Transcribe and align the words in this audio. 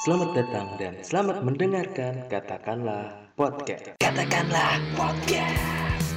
Selamat 0.00 0.32
datang 0.32 0.80
dan 0.80 0.96
selamat 1.04 1.44
mendengarkan 1.44 2.24
Katakanlah 2.32 3.20
Podcast. 3.36 4.00
Katakanlah 4.00 4.80
Podcast. 4.96 6.16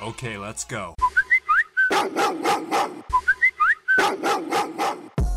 Okay, 0.00 0.40
let's 0.40 0.64
go. 0.64 0.96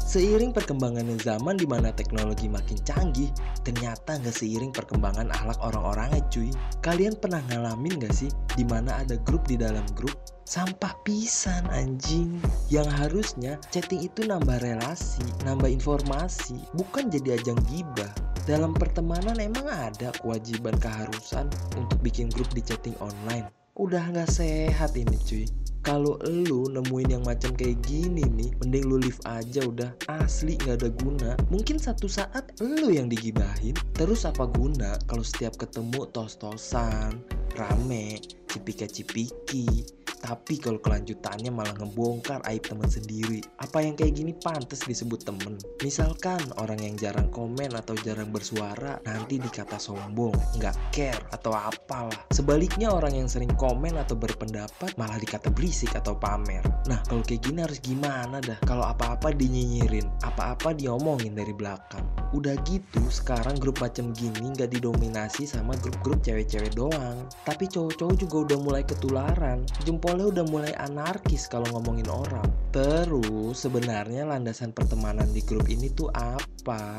Seiring 0.10 0.50
perkembangan 0.58 1.06
zaman 1.22 1.54
di 1.54 1.70
mana 1.70 1.94
teknologi 1.94 2.50
makin 2.50 2.82
canggih, 2.82 3.30
ternyata 3.62 4.18
nggak 4.18 4.34
seiring 4.34 4.74
perkembangan 4.74 5.30
akhlak 5.30 5.62
orang-orangnya 5.62 6.26
cuy. 6.34 6.50
Kalian 6.82 7.14
pernah 7.14 7.46
ngalamin 7.46 8.02
nggak 8.02 8.10
sih 8.18 8.34
di 8.58 8.66
mana 8.66 9.06
ada 9.06 9.22
grup 9.22 9.46
di 9.46 9.54
dalam 9.54 9.86
grup 9.94 10.18
sampah 10.50 10.98
pisan 11.06 11.62
anjing 11.70 12.42
yang 12.74 12.90
harusnya 12.90 13.62
chatting 13.70 14.02
itu 14.02 14.26
nambah 14.26 14.58
relasi 14.66 15.22
nambah 15.46 15.70
informasi 15.70 16.58
bukan 16.74 17.14
jadi 17.14 17.38
ajang 17.38 17.62
gibah? 17.70 18.10
Dalam 18.50 18.74
pertemanan 18.74 19.38
emang 19.38 19.70
ada 19.70 20.10
kewajiban 20.26 20.74
keharusan 20.82 21.54
untuk 21.78 22.02
bikin 22.02 22.34
grup 22.34 22.50
di 22.58 22.66
chatting 22.66 22.98
online. 22.98 23.46
Udah 23.78 24.10
nggak 24.10 24.34
sehat 24.34 24.98
ini 24.98 25.22
cuy 25.22 25.59
kalau 25.84 26.20
lu 26.28 26.68
nemuin 26.70 27.20
yang 27.20 27.24
macam 27.24 27.56
kayak 27.56 27.80
gini 27.86 28.24
nih 28.28 28.52
mending 28.64 28.86
lu 28.88 28.98
leave 29.00 29.20
aja 29.26 29.64
udah. 29.64 29.92
Asli 30.10 30.60
nggak 30.60 30.78
ada 30.84 30.90
guna. 30.92 31.30
Mungkin 31.48 31.80
satu 31.80 32.08
saat 32.12 32.56
lu 32.60 32.92
yang 32.92 33.08
digibahin. 33.08 33.76
Terus 33.96 34.28
apa 34.28 34.48
guna 34.48 35.00
kalau 35.08 35.24
setiap 35.24 35.56
ketemu 35.60 36.08
tos-tosan 36.12 37.20
rame 37.56 38.20
cipika-cipiki 38.50 39.99
tapi 40.20 40.60
kalau 40.60 40.78
kelanjutannya 40.84 41.50
malah 41.50 41.72
ngebongkar 41.80 42.44
aib 42.52 42.68
teman 42.68 42.92
sendiri. 42.92 43.40
Apa 43.64 43.80
yang 43.82 43.96
kayak 43.96 44.20
gini 44.20 44.36
pantas 44.36 44.84
disebut 44.84 45.24
temen? 45.24 45.56
Misalkan 45.80 46.44
orang 46.60 46.84
yang 46.84 47.00
jarang 47.00 47.32
komen 47.32 47.72
atau 47.72 47.96
jarang 48.04 48.30
bersuara 48.30 49.00
nanti 49.08 49.40
dikata 49.40 49.80
sombong 49.80 50.36
nggak 50.60 50.76
care 50.92 51.24
atau 51.32 51.56
apalah. 51.56 52.28
Sebaliknya 52.36 52.92
orang 52.92 53.16
yang 53.16 53.32
sering 53.32 53.52
komen 53.56 53.96
atau 53.96 54.20
berpendapat 54.20 55.00
malah 55.00 55.16
dikata 55.16 55.48
berisik 55.50 55.96
atau 55.96 56.20
pamer. 56.20 56.62
Nah 56.92 57.00
kalau 57.08 57.24
kayak 57.24 57.48
gini 57.48 57.64
harus 57.64 57.80
gimana 57.80 58.44
dah? 58.44 58.60
Kalau 58.68 58.84
apa-apa 58.84 59.32
dinyinyirin 59.32 60.06
apa-apa 60.28 60.76
diomongin 60.76 61.32
dari 61.34 61.56
belakang 61.56 62.19
udah 62.34 62.56
gitu 62.68 63.02
sekarang 63.10 63.58
grup 63.58 63.82
macam 63.82 64.14
gini 64.14 64.54
nggak 64.54 64.70
didominasi 64.76 65.50
sama 65.50 65.74
grup-grup 65.82 66.22
cewek-cewek 66.22 66.78
doang. 66.78 67.26
Tapi 67.46 67.66
cowok-cowok 67.66 68.16
juga 68.18 68.36
udah 68.50 68.58
mulai 68.62 68.84
ketularan. 68.86 69.66
Jempolnya 69.86 70.30
udah 70.30 70.46
mulai 70.50 70.74
anarkis 70.78 71.50
kalau 71.50 71.66
ngomongin 71.74 72.08
orang. 72.10 72.50
Terus 72.70 73.58
sebenarnya 73.58 74.30
landasan 74.30 74.76
pertemanan 74.76 75.30
di 75.34 75.42
grup 75.42 75.66
ini 75.70 75.90
tuh 75.90 76.14
apa? 76.14 76.94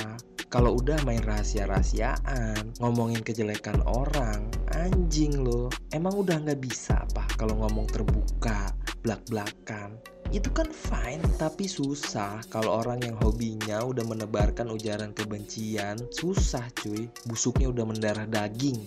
Kalau 0.50 0.82
udah 0.82 0.98
main 1.06 1.22
rahasia-rahasiaan, 1.22 2.82
ngomongin 2.82 3.22
kejelekan 3.22 3.86
orang, 3.86 4.50
anjing 4.74 5.46
loh. 5.46 5.70
Emang 5.94 6.18
udah 6.18 6.42
nggak 6.42 6.58
bisa 6.58 7.06
apa 7.06 7.22
kalau 7.38 7.54
ngomong 7.62 7.86
terbuka, 7.86 8.74
belak-belakan. 9.02 9.96
Itu 10.30 10.54
kan 10.54 10.70
fine, 10.70 11.24
tapi 11.40 11.66
susah 11.66 12.38
kalau 12.52 12.78
orang 12.84 13.02
yang 13.02 13.16
hobinya 13.18 13.82
udah 13.82 14.06
menebarkan 14.06 14.70
ujaran 14.70 15.10
kebencian. 15.10 15.98
Susah 16.14 16.70
cuy, 16.78 17.10
busuknya 17.26 17.72
udah 17.74 17.84
mendarah 17.88 18.26
daging. 18.30 18.78